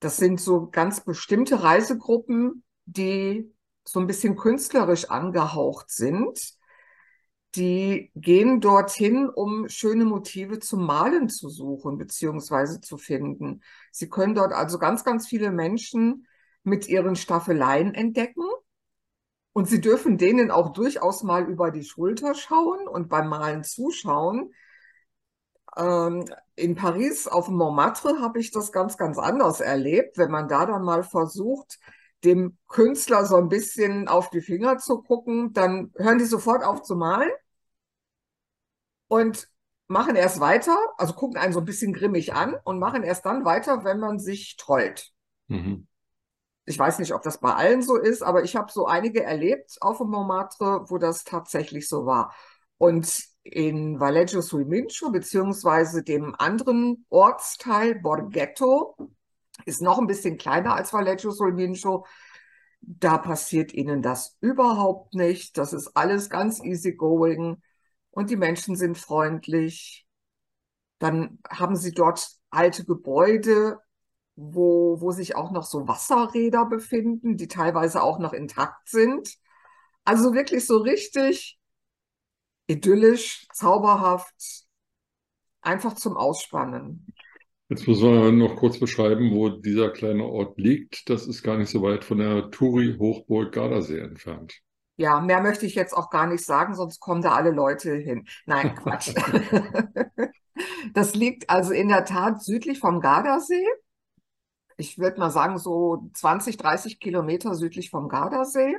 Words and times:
Das 0.00 0.16
sind 0.16 0.40
so 0.40 0.68
ganz 0.70 1.04
bestimmte 1.04 1.62
Reisegruppen, 1.62 2.64
die 2.86 3.52
so 3.84 4.00
ein 4.00 4.06
bisschen 4.06 4.36
künstlerisch 4.36 5.10
angehaucht 5.10 5.90
sind. 5.90 6.38
Die 7.54 8.10
gehen 8.14 8.60
dorthin, 8.60 9.28
um 9.28 9.68
schöne 9.68 10.04
Motive 10.04 10.58
zum 10.58 10.86
Malen 10.86 11.28
zu 11.28 11.50
suchen 11.50 11.98
beziehungsweise 11.98 12.80
zu 12.80 12.96
finden. 12.96 13.62
Sie 13.90 14.08
können 14.08 14.34
dort 14.34 14.52
also 14.52 14.78
ganz, 14.78 15.04
ganz 15.04 15.26
viele 15.28 15.50
Menschen 15.50 16.26
mit 16.62 16.88
ihren 16.88 17.14
Staffeleien 17.14 17.94
entdecken. 17.94 18.44
Und 19.52 19.68
sie 19.68 19.80
dürfen 19.80 20.16
denen 20.16 20.50
auch 20.50 20.72
durchaus 20.72 21.22
mal 21.22 21.48
über 21.48 21.70
die 21.70 21.84
Schulter 21.84 22.34
schauen 22.34 22.88
und 22.88 23.08
beim 23.08 23.28
Malen 23.28 23.64
zuschauen. 23.64 24.52
Ähm, 25.76 26.24
in 26.54 26.74
Paris 26.74 27.26
auf 27.26 27.48
Montmartre 27.48 28.20
habe 28.20 28.40
ich 28.40 28.50
das 28.50 28.72
ganz, 28.72 28.96
ganz 28.96 29.18
anders 29.18 29.60
erlebt, 29.60 30.18
wenn 30.18 30.30
man 30.30 30.48
da 30.48 30.66
dann 30.66 30.82
mal 30.82 31.02
versucht, 31.02 31.78
dem 32.24 32.56
Künstler 32.68 33.24
so 33.26 33.36
ein 33.36 33.48
bisschen 33.48 34.08
auf 34.08 34.30
die 34.30 34.40
Finger 34.40 34.78
zu 34.78 35.02
gucken, 35.02 35.52
dann 35.52 35.92
hören 35.96 36.18
die 36.18 36.24
sofort 36.24 36.64
auf 36.64 36.82
zu 36.82 36.94
malen 36.94 37.30
und 39.08 39.48
machen 39.88 40.16
erst 40.16 40.40
weiter, 40.40 40.78
also 40.96 41.14
gucken 41.14 41.36
einen 41.36 41.52
so 41.52 41.58
ein 41.58 41.64
bisschen 41.64 41.92
grimmig 41.92 42.32
an 42.32 42.56
und 42.64 42.78
machen 42.78 43.02
erst 43.02 43.26
dann 43.26 43.44
weiter, 43.44 43.84
wenn 43.84 43.98
man 43.98 44.18
sich 44.18 44.56
trollt. 44.56 45.12
Mhm. 45.48 45.86
Ich 46.64 46.78
weiß 46.78 46.98
nicht, 47.00 47.12
ob 47.12 47.22
das 47.22 47.40
bei 47.40 47.52
allen 47.54 47.82
so 47.82 47.96
ist, 47.96 48.22
aber 48.22 48.44
ich 48.44 48.54
habe 48.54 48.70
so 48.72 48.86
einige 48.86 49.22
erlebt 49.24 49.78
auf 49.80 49.98
dem 49.98 50.10
Montmartre, 50.10 50.84
wo 50.88 50.98
das 50.98 51.24
tatsächlich 51.24 51.88
so 51.88 52.06
war. 52.06 52.34
Und 52.78 53.24
in 53.42 53.98
Valleggio 53.98 54.40
sul 54.40 54.64
Mincio, 54.64 55.10
beziehungsweise 55.10 56.02
dem 56.02 56.34
anderen 56.38 57.04
Ortsteil 57.08 57.96
Borghetto, 57.96 58.96
ist 59.66 59.82
noch 59.82 59.98
ein 59.98 60.06
bisschen 60.06 60.38
kleiner 60.38 60.74
als 60.74 60.92
Valleggio 60.92 61.30
sul 61.32 61.52
Mincio. 61.52 62.06
Da 62.80 63.18
passiert 63.18 63.72
ihnen 63.72 64.02
das 64.02 64.36
überhaupt 64.40 65.14
nicht. 65.14 65.58
Das 65.58 65.72
ist 65.72 65.96
alles 65.96 66.30
ganz 66.30 66.62
easy 66.62 66.94
going 66.94 67.62
und 68.10 68.30
die 68.30 68.36
Menschen 68.36 68.76
sind 68.76 68.98
freundlich. 68.98 70.06
Dann 70.98 71.38
haben 71.48 71.76
sie 71.76 71.92
dort 71.92 72.28
alte 72.50 72.84
Gebäude, 72.84 73.78
wo, 74.36 75.00
wo 75.00 75.12
sich 75.12 75.36
auch 75.36 75.50
noch 75.50 75.64
so 75.64 75.86
Wasserräder 75.86 76.66
befinden, 76.66 77.36
die 77.36 77.48
teilweise 77.48 78.02
auch 78.02 78.18
noch 78.18 78.32
intakt 78.32 78.88
sind. 78.88 79.36
Also 80.04 80.34
wirklich 80.34 80.66
so 80.66 80.78
richtig 80.78 81.58
idyllisch, 82.66 83.46
zauberhaft, 83.52 84.34
einfach 85.60 85.94
zum 85.94 86.16
Ausspannen. 86.16 87.06
Jetzt 87.68 87.86
muss 87.86 88.00
man 88.00 88.36
noch 88.36 88.56
kurz 88.56 88.78
beschreiben, 88.78 89.32
wo 89.32 89.48
dieser 89.48 89.90
kleine 89.90 90.24
Ort 90.24 90.58
liegt. 90.58 91.08
Das 91.08 91.26
ist 91.26 91.42
gar 91.42 91.56
nicht 91.56 91.70
so 91.70 91.82
weit 91.82 92.04
von 92.04 92.18
der 92.18 92.50
Turi-Hochburg 92.50 93.52
Gardasee 93.52 94.00
entfernt. 94.00 94.60
Ja, 94.96 95.20
mehr 95.20 95.40
möchte 95.40 95.64
ich 95.64 95.74
jetzt 95.74 95.94
auch 95.94 96.10
gar 96.10 96.26
nicht 96.26 96.44
sagen, 96.44 96.74
sonst 96.74 97.00
kommen 97.00 97.22
da 97.22 97.32
alle 97.32 97.50
Leute 97.50 97.94
hin. 97.94 98.26
Nein, 98.44 98.74
Quatsch. 98.74 99.14
das 100.94 101.14
liegt 101.14 101.48
also 101.48 101.72
in 101.72 101.88
der 101.88 102.04
Tat 102.04 102.42
südlich 102.42 102.78
vom 102.78 103.00
Gardasee 103.00 103.66
ich 104.76 104.98
würde 104.98 105.20
mal 105.20 105.30
sagen, 105.30 105.58
so 105.58 106.08
20, 106.14 106.56
30 106.56 107.00
Kilometer 107.00 107.54
südlich 107.54 107.90
vom 107.90 108.08
Gardasee. 108.08 108.76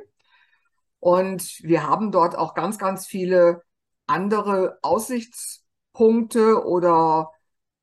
Und 1.00 1.60
wir 1.64 1.88
haben 1.88 2.12
dort 2.12 2.38
auch 2.38 2.54
ganz, 2.54 2.78
ganz 2.78 3.06
viele 3.06 3.62
andere 4.08 4.78
Aussichtspunkte 4.82 6.66
oder 6.66 7.32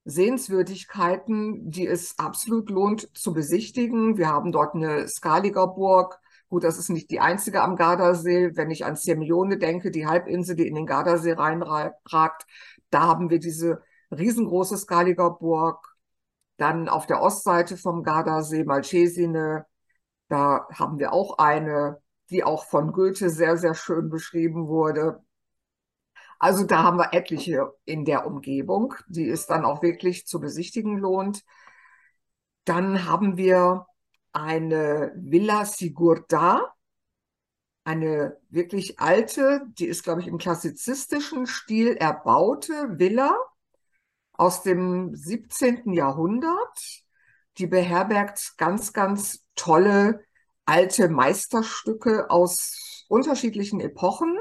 Sehenswürdigkeiten, 0.04 1.70
die 1.70 1.87
es 1.87 2.19
absolut 2.19 2.70
lohnt 2.70 3.09
zu 3.16 3.32
besichtigen. 3.32 4.16
Wir 4.16 4.28
haben 4.28 4.53
dort 4.53 4.75
eine 4.75 5.06
Skaliger 5.09 5.66
Burg. 5.69 6.19
Gut, 6.49 6.65
das 6.65 6.78
ist 6.78 6.88
nicht 6.88 7.10
die 7.10 7.20
einzige 7.20 7.62
am 7.62 7.76
Gardasee. 7.76 8.56
Wenn 8.56 8.70
ich 8.70 8.84
an 8.84 8.97
Sirmione 8.97 9.59
denke, 9.59 9.91
die 9.91 10.06
Halbinsel, 10.06 10.56
die 10.56 10.66
in 10.66 10.75
den 10.75 10.87
Gardasee 10.87 11.32
reinragt, 11.32 12.47
da 12.91 13.03
haben 13.03 13.31
wir 13.31 13.38
diese 13.38 13.82
riesengroße 14.10 14.76
Skaliger 14.76 15.31
Burg. 15.31 15.89
Dann 16.60 16.91
auf 16.91 17.06
der 17.06 17.22
Ostseite 17.22 17.78
vom 17.78 18.03
Gardasee 18.03 18.65
Malcesine, 18.65 19.65
da 20.29 20.67
haben 20.75 20.99
wir 20.99 21.14
auch 21.14 21.38
eine, 21.38 22.02
die 22.29 22.44
auch 22.44 22.67
von 22.67 22.93
Goethe 22.93 23.31
sehr, 23.31 23.56
sehr 23.56 23.75
schön 23.75 24.11
beschrieben 24.11 24.69
wurde. 24.69 25.25
Also 26.38 26.64
da 26.64 26.82
haben 26.82 26.99
wir 26.99 27.14
etliche 27.14 27.73
in 27.87 28.05
der 28.05 28.26
Umgebung, 28.26 28.94
die 29.08 29.26
es 29.26 29.46
dann 29.46 29.64
auch 29.64 29.81
wirklich 29.81 30.26
zu 30.26 30.38
besichtigen 30.38 30.99
lohnt. 30.99 31.44
Dann 32.67 33.06
haben 33.06 33.38
wir 33.38 33.87
eine 34.34 35.14
Villa 35.17 35.64
Sigurda, 35.64 36.75
eine 37.84 38.37
wirklich 38.50 39.00
alte, 39.00 39.62
die 39.79 39.87
ist, 39.87 40.02
glaube 40.02 40.20
ich, 40.20 40.26
im 40.26 40.37
klassizistischen 40.37 41.46
Stil 41.46 41.96
erbaute 41.96 42.99
Villa 42.99 43.34
aus 44.40 44.62
dem 44.62 45.14
17. 45.14 45.92
Jahrhundert. 45.92 47.04
Die 47.58 47.66
beherbergt 47.66 48.54
ganz, 48.56 48.94
ganz 48.94 49.44
tolle 49.54 50.25
alte 50.64 51.10
Meisterstücke 51.10 52.31
aus 52.31 53.04
unterschiedlichen 53.08 53.81
Epochen. 53.81 54.38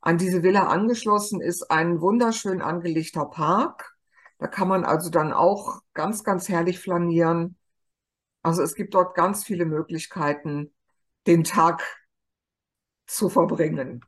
An 0.00 0.16
diese 0.16 0.42
Villa 0.42 0.68
angeschlossen 0.68 1.42
ist 1.42 1.70
ein 1.70 2.00
wunderschön 2.00 2.62
angelegter 2.62 3.26
Park. 3.26 3.94
Da 4.38 4.46
kann 4.46 4.68
man 4.68 4.86
also 4.86 5.10
dann 5.10 5.34
auch 5.34 5.82
ganz, 5.92 6.24
ganz 6.24 6.48
herrlich 6.48 6.78
flanieren. 6.78 7.58
Also 8.42 8.62
es 8.62 8.74
gibt 8.74 8.94
dort 8.94 9.14
ganz 9.14 9.44
viele 9.44 9.66
Möglichkeiten, 9.66 10.72
den 11.26 11.44
Tag 11.44 11.82
zu 13.06 13.28
verbringen. 13.28 14.02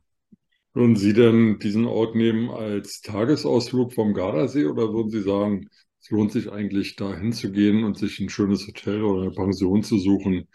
Würden 0.73 0.95
Sie 0.95 1.13
denn 1.13 1.59
diesen 1.59 1.85
Ort 1.85 2.15
nehmen 2.15 2.49
als 2.49 3.01
Tagesausflug 3.01 3.93
vom 3.93 4.13
Gardasee 4.13 4.65
oder 4.65 4.93
würden 4.93 5.09
Sie 5.09 5.21
sagen, 5.21 5.67
es 6.01 6.09
lohnt 6.09 6.31
sich 6.31 6.51
eigentlich 6.51 6.95
da 6.95 7.13
hinzugehen 7.15 7.83
und 7.83 7.97
sich 7.97 8.19
ein 8.19 8.29
schönes 8.29 8.67
Hotel 8.67 9.03
oder 9.03 9.23
eine 9.23 9.31
Pension 9.31 9.83
zu 9.83 9.97
suchen 9.97 10.47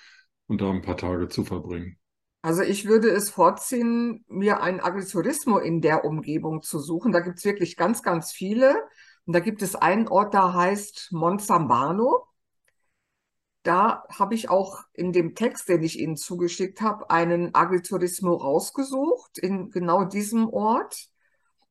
und 0.46 0.60
da 0.60 0.70
ein 0.70 0.82
paar 0.82 0.96
Tage 0.96 1.28
zu 1.28 1.44
verbringen? 1.44 1.98
Also 2.42 2.62
ich 2.62 2.86
würde 2.86 3.08
es 3.08 3.30
vorziehen, 3.30 4.24
mir 4.28 4.60
ein 4.60 4.80
Agriturismo 4.80 5.58
in 5.58 5.80
der 5.80 6.04
Umgebung 6.04 6.62
zu 6.62 6.78
suchen. 6.78 7.10
Da 7.10 7.20
gibt 7.20 7.38
es 7.38 7.44
wirklich 7.44 7.76
ganz, 7.76 8.02
ganz 8.02 8.32
viele. 8.32 8.74
Und 9.24 9.32
da 9.32 9.40
gibt 9.40 9.62
es 9.62 9.74
einen 9.74 10.08
Ort, 10.08 10.34
der 10.34 10.52
heißt 10.52 11.08
Monzambano. 11.12 12.26
Da 13.64 14.04
habe 14.10 14.34
ich 14.34 14.50
auch 14.50 14.82
in 14.92 15.12
dem 15.12 15.34
Text, 15.34 15.70
den 15.70 15.82
ich 15.82 15.98
Ihnen 15.98 16.16
zugeschickt 16.16 16.82
habe, 16.82 17.08
einen 17.08 17.54
Agriturismo 17.54 18.34
rausgesucht, 18.34 19.38
in 19.38 19.70
genau 19.70 20.04
diesem 20.04 20.50
Ort, 20.50 21.08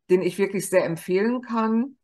den 0.09 0.23
ich 0.23 0.39
wirklich 0.39 0.69
sehr 0.69 0.85
empfehlen 0.85 1.41
kann. 1.41 1.97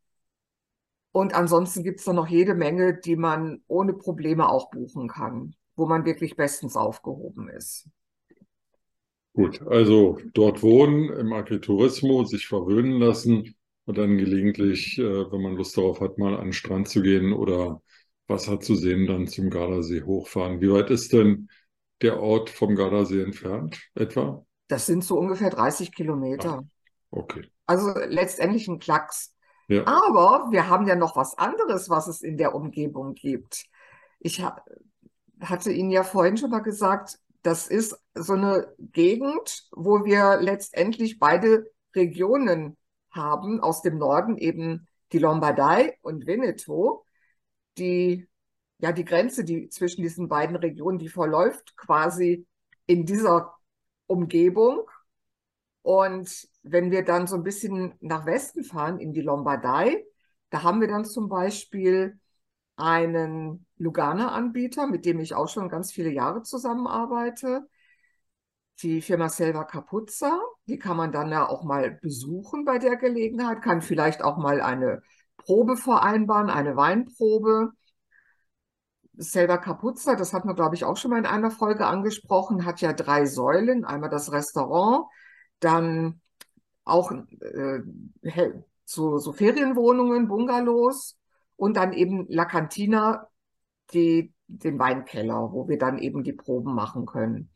Und 1.10 1.34
ansonsten 1.34 1.82
gibt 1.82 1.98
es 1.98 2.04
da 2.04 2.12
noch 2.12 2.28
jede 2.28 2.54
Menge, 2.54 2.98
die 2.98 3.16
man 3.16 3.62
ohne 3.66 3.92
Probleme 3.92 4.48
auch 4.48 4.70
buchen 4.70 5.08
kann, 5.08 5.56
wo 5.74 5.86
man 5.86 6.04
wirklich 6.04 6.36
bestens 6.36 6.76
aufgehoben 6.76 7.48
ist. 7.48 7.88
Gut, 9.32 9.60
also 9.66 10.18
dort 10.34 10.62
wohnen, 10.62 11.08
im 11.08 11.32
Agriturismo, 11.32 12.24
sich 12.24 12.46
verwöhnen 12.46 13.00
lassen 13.00 13.56
und 13.86 13.98
dann 13.98 14.18
gelegentlich, 14.18 14.98
äh, 14.98 15.32
wenn 15.32 15.42
man 15.42 15.56
Lust 15.56 15.76
darauf 15.76 16.00
hat, 16.00 16.16
mal 16.16 16.36
an 16.36 16.46
den 16.46 16.52
Strand 16.52 16.88
zu 16.88 17.02
gehen 17.02 17.32
oder 17.32 17.82
Wasser 18.30 18.60
zu 18.60 18.74
sehen, 18.74 19.06
dann 19.06 19.26
zum 19.26 19.50
Gardasee 19.50 20.02
hochfahren. 20.02 20.60
Wie 20.60 20.72
weit 20.72 20.88
ist 20.90 21.12
denn 21.12 21.50
der 22.00 22.20
Ort 22.20 22.48
vom 22.48 22.74
Gardasee 22.74 23.22
entfernt 23.22 23.78
etwa? 23.94 24.46
Das 24.68 24.86
sind 24.86 25.04
so 25.04 25.18
ungefähr 25.18 25.50
30 25.50 25.92
Kilometer. 25.92 26.62
Ah, 26.62 26.64
okay. 27.10 27.50
Also 27.66 27.92
letztendlich 27.94 28.68
ein 28.68 28.78
Klacks. 28.78 29.34
Ja. 29.68 29.86
Aber 29.86 30.50
wir 30.50 30.68
haben 30.68 30.86
ja 30.86 30.96
noch 30.96 31.16
was 31.16 31.36
anderes, 31.36 31.90
was 31.90 32.08
es 32.08 32.22
in 32.22 32.36
der 32.36 32.54
Umgebung 32.54 33.14
gibt. 33.14 33.66
Ich 34.18 34.42
ha 34.42 34.62
hatte 35.40 35.72
Ihnen 35.72 35.90
ja 35.90 36.04
vorhin 36.04 36.36
schon 36.36 36.50
mal 36.50 36.60
gesagt, 36.60 37.18
das 37.42 37.66
ist 37.66 37.98
so 38.14 38.34
eine 38.34 38.74
Gegend, 38.78 39.68
wo 39.72 40.04
wir 40.04 40.38
letztendlich 40.40 41.18
beide 41.18 41.70
Regionen 41.94 42.76
haben, 43.10 43.60
aus 43.60 43.82
dem 43.82 43.96
Norden 43.96 44.36
eben 44.36 44.86
die 45.12 45.18
Lombardei 45.18 45.96
und 46.02 46.26
Veneto, 46.26 47.04
die, 47.78 48.28
ja, 48.78 48.92
die 48.92 49.04
Grenze, 49.04 49.44
die 49.44 49.68
zwischen 49.68 50.02
diesen 50.02 50.28
beiden 50.28 50.56
Regionen, 50.56 50.98
die 50.98 51.08
verläuft 51.08 51.76
quasi 51.76 52.46
in 52.86 53.06
dieser 53.06 53.54
Umgebung. 54.06 54.88
Und 55.82 56.48
wenn 56.62 56.90
wir 56.90 57.04
dann 57.04 57.26
so 57.26 57.36
ein 57.36 57.42
bisschen 57.42 57.94
nach 58.00 58.26
Westen 58.26 58.64
fahren, 58.64 58.98
in 58.98 59.12
die 59.12 59.22
Lombardei, 59.22 60.04
da 60.50 60.62
haben 60.62 60.80
wir 60.80 60.88
dann 60.88 61.04
zum 61.04 61.28
Beispiel 61.28 62.18
einen 62.76 63.66
Lugana-Anbieter, 63.76 64.86
mit 64.86 65.04
dem 65.04 65.20
ich 65.20 65.34
auch 65.34 65.48
schon 65.48 65.68
ganz 65.68 65.92
viele 65.92 66.10
Jahre 66.10 66.42
zusammenarbeite. 66.42 67.68
Die 68.82 69.02
Firma 69.02 69.28
Selva 69.28 69.64
Capuzza, 69.64 70.40
die 70.66 70.78
kann 70.78 70.96
man 70.96 71.12
dann 71.12 71.30
ja 71.30 71.46
auch 71.46 71.64
mal 71.64 71.90
besuchen 71.90 72.64
bei 72.64 72.78
der 72.78 72.96
Gelegenheit, 72.96 73.62
kann 73.62 73.82
vielleicht 73.82 74.22
auch 74.22 74.38
mal 74.38 74.60
eine 74.62 75.02
Probe 75.50 75.76
vereinbaren, 75.76 76.48
eine 76.48 76.76
Weinprobe. 76.76 77.72
Selva 79.14 79.56
Capuzza, 79.56 80.14
das 80.14 80.32
hat 80.32 80.44
man, 80.44 80.54
glaube 80.54 80.76
ich, 80.76 80.84
auch 80.84 80.96
schon 80.96 81.10
mal 81.10 81.18
in 81.18 81.26
einer 81.26 81.50
Folge 81.50 81.86
angesprochen, 81.86 82.64
hat 82.64 82.80
ja 82.80 82.92
drei 82.92 83.26
Säulen. 83.26 83.84
Einmal 83.84 84.10
das 84.10 84.30
Restaurant, 84.30 85.06
dann 85.58 86.20
auch 86.84 87.10
äh, 87.10 87.80
so, 88.84 89.18
so 89.18 89.32
Ferienwohnungen, 89.32 90.28
Bungalows 90.28 91.18
und 91.56 91.76
dann 91.76 91.94
eben 91.94 92.26
La 92.28 92.44
Cantina, 92.44 93.26
die, 93.92 94.32
den 94.46 94.78
Weinkeller, 94.78 95.50
wo 95.50 95.66
wir 95.66 95.78
dann 95.78 95.98
eben 95.98 96.22
die 96.22 96.32
Proben 96.32 96.76
machen 96.76 97.06
können. 97.06 97.50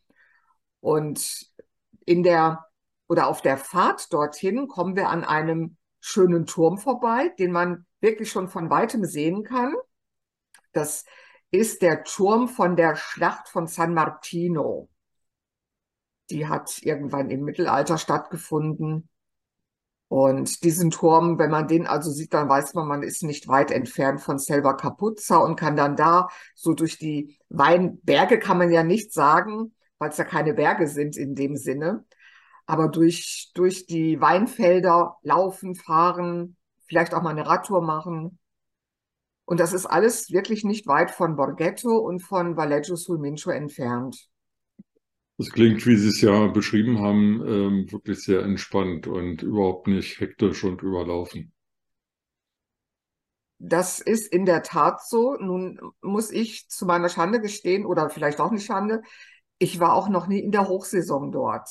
Und 0.81 1.49
in 2.05 2.23
der 2.23 2.65
oder 3.07 3.27
auf 3.27 3.41
der 3.41 3.57
Fahrt 3.57 4.11
dorthin 4.11 4.67
kommen 4.67 4.97
wir 4.97 5.07
an 5.07 5.23
einem 5.23 5.77
schönen 6.05 6.45
Turm 6.45 6.77
vorbei, 6.77 7.29
den 7.39 7.51
man 7.51 7.85
wirklich 7.99 8.29
schon 8.29 8.47
von 8.47 8.69
weitem 8.69 9.05
sehen 9.05 9.43
kann. 9.43 9.73
Das 10.71 11.03
ist 11.49 11.81
der 11.81 12.03
Turm 12.03 12.47
von 12.47 12.75
der 12.75 12.95
Schlacht 12.95 13.47
von 13.47 13.65
San 13.65 13.93
Martino. 13.93 14.89
Die 16.29 16.47
hat 16.47 16.81
irgendwann 16.83 17.31
im 17.31 17.43
Mittelalter 17.43 17.97
stattgefunden. 17.97 19.09
Und 20.07 20.63
diesen 20.63 20.91
Turm, 20.91 21.39
wenn 21.39 21.49
man 21.49 21.67
den 21.67 21.87
also 21.87 22.11
sieht, 22.11 22.35
dann 22.35 22.47
weiß 22.47 22.75
man, 22.75 22.87
man 22.87 23.01
ist 23.01 23.23
nicht 23.23 23.47
weit 23.47 23.71
entfernt 23.71 24.21
von 24.21 24.37
Selva 24.37 24.73
Capuzza 24.73 25.37
und 25.37 25.55
kann 25.55 25.75
dann 25.75 25.95
da 25.95 26.29
so 26.53 26.73
durch 26.73 26.99
die 26.99 27.39
Weinberge 27.49 28.37
kann 28.37 28.59
man 28.59 28.71
ja 28.71 28.83
nicht 28.83 29.11
sagen, 29.11 29.73
weil 29.97 30.11
es 30.11 30.17
ja 30.17 30.23
keine 30.23 30.53
Berge 30.53 30.87
sind 30.87 31.17
in 31.17 31.33
dem 31.33 31.57
Sinne, 31.57 32.05
aber 32.65 32.87
durch, 32.87 33.51
durch 33.53 33.85
die 33.85 34.19
Weinfelder 34.19 35.17
laufen, 35.21 35.75
fahren, 35.75 36.57
vielleicht 36.87 37.13
auch 37.13 37.21
mal 37.21 37.31
eine 37.31 37.45
Radtour 37.45 37.81
machen. 37.81 38.39
Und 39.45 39.59
das 39.59 39.73
ist 39.73 39.85
alles 39.85 40.31
wirklich 40.31 40.63
nicht 40.63 40.87
weit 40.87 41.11
von 41.11 41.35
Borghetto 41.35 41.97
und 41.97 42.19
von 42.19 42.57
Valleggio 42.57 42.95
sul 42.95 43.19
Mincio 43.19 43.51
entfernt. 43.51 44.27
Das 45.37 45.49
klingt, 45.49 45.85
wie 45.85 45.97
Sie 45.97 46.07
es 46.07 46.21
ja 46.21 46.47
beschrieben 46.47 46.99
haben, 46.99 47.43
ähm, 47.45 47.91
wirklich 47.91 48.23
sehr 48.23 48.41
entspannt 48.41 49.05
und 49.05 49.43
überhaupt 49.43 49.87
nicht 49.87 50.19
hektisch 50.19 50.63
und 50.63 50.81
überlaufen. 50.81 51.51
Das 53.59 53.99
ist 53.99 54.31
in 54.31 54.45
der 54.45 54.63
Tat 54.63 55.05
so. 55.05 55.35
Nun 55.35 55.79
muss 56.01 56.31
ich 56.31 56.69
zu 56.69 56.85
meiner 56.85 57.09
Schande 57.09 57.41
gestehen, 57.41 57.85
oder 57.85 58.09
vielleicht 58.09 58.39
auch 58.39 58.51
nicht 58.51 58.65
Schande, 58.65 59.01
ich 59.57 59.79
war 59.79 59.93
auch 59.93 60.09
noch 60.09 60.27
nie 60.27 60.39
in 60.39 60.51
der 60.51 60.67
Hochsaison 60.67 61.31
dort. 61.31 61.69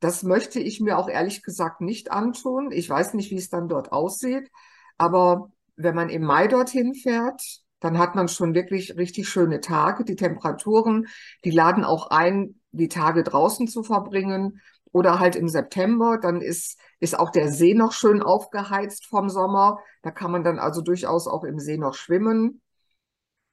Das 0.00 0.22
möchte 0.22 0.60
ich 0.60 0.80
mir 0.80 0.98
auch 0.98 1.08
ehrlich 1.08 1.42
gesagt 1.42 1.80
nicht 1.80 2.10
antun. 2.10 2.70
Ich 2.70 2.88
weiß 2.88 3.14
nicht, 3.14 3.30
wie 3.30 3.36
es 3.36 3.48
dann 3.48 3.68
dort 3.68 3.92
aussieht, 3.92 4.50
aber 4.98 5.50
wenn 5.76 5.94
man 5.94 6.08
im 6.08 6.22
Mai 6.22 6.48
dorthin 6.48 6.94
fährt, 6.94 7.42
dann 7.80 7.98
hat 7.98 8.14
man 8.14 8.28
schon 8.28 8.54
wirklich 8.54 8.96
richtig 8.96 9.28
schöne 9.28 9.60
Tage. 9.60 10.04
Die 10.04 10.16
Temperaturen, 10.16 11.06
die 11.44 11.50
laden 11.50 11.84
auch 11.84 12.10
ein, 12.10 12.60
die 12.72 12.88
Tage 12.88 13.22
draußen 13.22 13.68
zu 13.68 13.82
verbringen 13.82 14.60
oder 14.92 15.18
halt 15.18 15.36
im 15.36 15.48
September. 15.48 16.18
Dann 16.18 16.40
ist, 16.40 16.78
ist 17.00 17.18
auch 17.18 17.30
der 17.30 17.52
See 17.52 17.74
noch 17.74 17.92
schön 17.92 18.22
aufgeheizt 18.22 19.06
vom 19.06 19.28
Sommer. 19.28 19.78
Da 20.02 20.10
kann 20.10 20.30
man 20.30 20.44
dann 20.44 20.58
also 20.58 20.80
durchaus 20.80 21.26
auch 21.26 21.44
im 21.44 21.58
See 21.58 21.76
noch 21.76 21.94
schwimmen. 21.94 22.62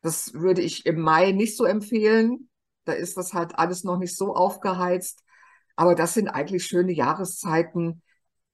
Das 0.02 0.34
würde 0.34 0.62
ich 0.62 0.86
im 0.86 1.00
Mai 1.00 1.32
nicht 1.32 1.58
so 1.58 1.66
empfehlen. 1.66 2.50
Da 2.86 2.94
ist 2.94 3.18
das 3.18 3.34
halt 3.34 3.58
alles 3.58 3.84
noch 3.84 3.98
nicht 3.98 4.16
so 4.18 4.36
aufgeheizt. 4.36 5.23
Aber 5.76 5.96
das 5.96 6.14
sind 6.14 6.28
eigentlich 6.28 6.66
schöne 6.66 6.92
Jahreszeiten, 6.92 8.02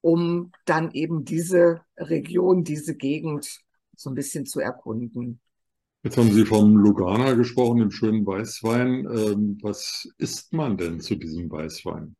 um 0.01 0.51
dann 0.65 0.91
eben 0.91 1.25
diese 1.25 1.81
Region, 1.97 2.63
diese 2.63 2.95
Gegend 2.95 3.59
so 3.95 4.09
ein 4.09 4.15
bisschen 4.15 4.45
zu 4.45 4.59
erkunden. 4.59 5.41
Jetzt 6.03 6.17
haben 6.17 6.31
Sie 6.31 6.45
vom 6.45 6.77
Lugana 6.77 7.33
gesprochen, 7.33 7.79
dem 7.79 7.91
schönen 7.91 8.25
Weißwein. 8.25 9.05
Ähm, 9.05 9.57
was 9.61 10.07
isst 10.17 10.53
man 10.53 10.77
denn 10.77 11.01
zu 11.01 11.15
diesem 11.15 11.51
Weißwein? 11.51 12.15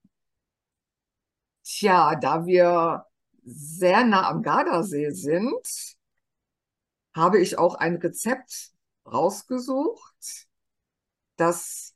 Tja, 1.63 2.15
da 2.15 2.45
wir 2.45 3.05
sehr 3.45 4.03
nah 4.03 4.29
am 4.29 4.41
Gardasee 4.41 5.11
sind, 5.11 5.95
habe 7.13 7.39
ich 7.39 7.57
auch 7.57 7.75
ein 7.75 7.95
Rezept 7.95 8.71
rausgesucht, 9.05 10.47
das 11.37 11.95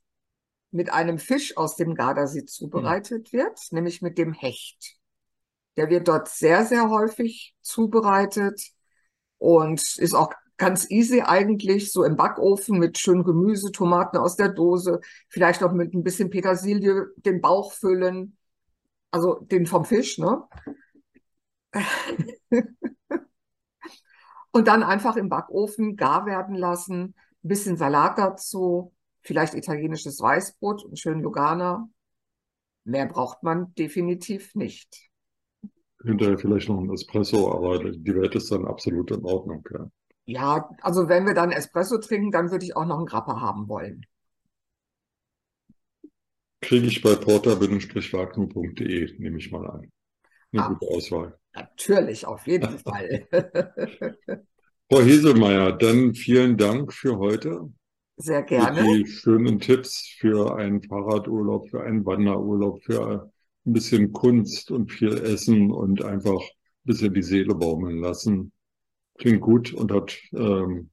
mit 0.74 0.92
einem 0.92 1.18
Fisch 1.18 1.56
aus 1.56 1.76
dem 1.76 1.94
Gardasee 1.94 2.46
zubereitet 2.46 3.28
hm. 3.28 3.38
wird, 3.38 3.60
nämlich 3.70 4.02
mit 4.02 4.18
dem 4.18 4.32
Hecht. 4.32 4.96
Der 5.76 5.88
wird 5.88 6.08
dort 6.08 6.28
sehr, 6.28 6.64
sehr 6.64 6.90
häufig 6.90 7.54
zubereitet 7.60 8.60
und 9.38 9.80
ist 9.98 10.14
auch 10.14 10.32
ganz 10.56 10.90
easy 10.90 11.20
eigentlich, 11.22 11.92
so 11.92 12.02
im 12.04 12.16
Backofen 12.16 12.78
mit 12.78 12.98
schönem 12.98 13.24
Gemüse, 13.24 13.70
Tomaten 13.70 14.16
aus 14.16 14.36
der 14.36 14.48
Dose, 14.48 15.00
vielleicht 15.28 15.60
noch 15.60 15.72
mit 15.72 15.94
ein 15.94 16.02
bisschen 16.02 16.30
Petersilie 16.30 17.06
den 17.16 17.40
Bauch 17.40 17.72
füllen, 17.72 18.36
also 19.10 19.40
den 19.40 19.66
vom 19.66 19.84
Fisch, 19.84 20.18
ne? 20.18 20.42
Und 24.52 24.68
dann 24.68 24.84
einfach 24.84 25.16
im 25.16 25.28
Backofen 25.28 25.96
gar 25.96 26.26
werden 26.26 26.54
lassen, 26.54 27.14
ein 27.44 27.48
bisschen 27.48 27.76
Salat 27.76 28.18
dazu, 28.18 28.93
vielleicht 29.24 29.54
italienisches 29.54 30.20
Weißbrot 30.20 30.84
und 30.84 30.98
schön 30.98 31.20
Lugana. 31.20 31.88
Mehr 32.84 33.06
braucht 33.06 33.42
man 33.42 33.74
definitiv 33.74 34.54
nicht. 34.54 35.10
Hinterher 36.02 36.38
vielleicht 36.38 36.68
noch 36.68 36.78
ein 36.78 36.92
Espresso, 36.92 37.50
aber 37.50 37.90
die 37.90 38.14
Welt 38.14 38.34
ist 38.34 38.52
dann 38.52 38.66
absolut 38.66 39.10
in 39.10 39.24
Ordnung. 39.24 39.66
Ja. 39.72 39.90
Ja, 40.26 40.70
also 40.80 41.08
wenn 41.08 41.26
wir 41.26 41.34
dann 41.34 41.50
Espresso 41.50 41.98
trinken, 41.98 42.30
dann 42.30 42.50
würde 42.50 42.64
ich 42.64 42.76
auch 42.76 42.86
noch 42.86 42.96
einen 42.96 43.06
Grappa 43.06 43.40
haben 43.40 43.68
wollen. 43.68 44.06
Kriege 46.62 46.86
ich 46.86 47.02
bei 47.02 47.14
porter-wagner.de, 47.14 49.18
nehme 49.18 49.38
ich 49.38 49.50
mal 49.50 49.66
an. 49.66 49.92
Eine 50.52 50.62
ah, 50.62 50.68
gute 50.68 50.86
Auswahl. 50.86 51.38
Natürlich, 51.52 52.26
auf 52.26 52.46
jeden 52.46 52.78
Fall. 52.78 53.28
Frau 54.90 55.00
Heselmeier, 55.00 55.72
dann 55.72 56.14
vielen 56.14 56.56
Dank 56.56 56.94
für 56.94 57.18
heute. 57.18 57.70
Sehr 58.16 58.42
gerne. 58.42 58.82
Die 58.82 59.06
schönen 59.06 59.58
Tipps 59.58 60.14
für 60.18 60.56
einen 60.56 60.82
Fahrradurlaub, 60.82 61.68
für 61.68 61.82
einen 61.82 62.04
Wanderurlaub, 62.06 62.82
für 62.82 63.30
ein 63.66 63.72
bisschen 63.72 64.12
Kunst 64.12 64.70
und 64.70 64.92
viel 64.92 65.12
Essen 65.14 65.70
und 65.72 66.04
einfach 66.04 66.40
ein 66.40 66.84
bisschen 66.84 67.12
die 67.12 67.22
Seele 67.22 67.54
baumeln 67.54 67.98
lassen. 67.98 68.52
klingt 69.18 69.40
gut 69.40 69.72
und 69.72 69.90
hat 69.90 70.16
ähm, 70.32 70.90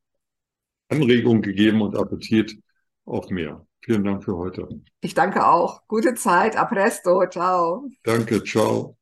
Anregung 0.90 1.42
gegeben 1.42 1.82
und 1.82 1.96
Appetit 1.96 2.58
auf 3.06 3.30
mehr. 3.30 3.66
Vielen 3.84 4.04
Dank 4.04 4.24
für 4.24 4.38
heute. 4.38 4.68
Ich 5.02 5.16
danke 5.16 5.48
auch. 5.48 5.82
Gute 5.88 6.14
Zeit. 6.14 6.56
A 6.56 6.66
presto. 6.66 7.26
Ciao. 7.28 7.90
Danke. 8.04 8.44
Ciao. 8.44 8.98